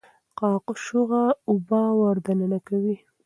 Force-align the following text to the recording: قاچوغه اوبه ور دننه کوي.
قاچوغه 0.39 1.23
اوبه 1.49 1.81
ور 1.99 2.17
دننه 2.25 2.59
کوي. 2.67 2.95